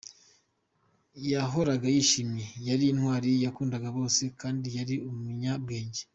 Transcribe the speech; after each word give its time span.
Yahoraga 1.31 1.87
yishimye, 1.95 2.45
yari 2.67 2.85
intwari, 2.91 3.31
yakundaga 3.45 3.87
bose 3.97 4.23
kandi 4.41 4.67
yari 4.77 4.95
umunyabwenge. 5.09 6.01